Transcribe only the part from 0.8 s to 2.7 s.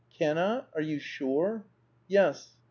you sure?" "Yes."